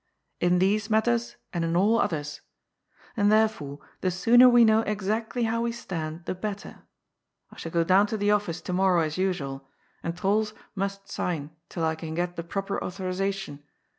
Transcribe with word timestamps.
"In 0.41 0.57
these 0.57 0.89
matters, 0.89 1.35
and 1.53 1.63
in 1.63 1.75
all 1.75 1.99
others. 1.99 2.41
And 3.15 3.31
therefore 3.31 3.77
the 3.99 4.09
sooner 4.09 4.49
we 4.49 4.65
know 4.65 4.79
exactly 4.79 5.43
how 5.43 5.61
we 5.61 5.71
stand, 5.71 6.25
the 6.25 6.33
better. 6.33 6.87
I 7.51 7.57
shall 7.57 7.71
go 7.71 7.83
down 7.83 8.07
to 8.07 8.17
the 8.17 8.31
office 8.31 8.61
to 8.61 8.73
morrow 8.73 9.01
as 9.03 9.19
usual, 9.19 9.67
and 10.01 10.15
Trols 10.17 10.53
must 10.73 11.07
sign 11.07 11.51
till 11.69 11.83
I 11.85 11.93
can 11.93 12.15
get 12.15 12.35
the 12.35 12.41
proper 12.43 12.83
authorization. 12.83 13.61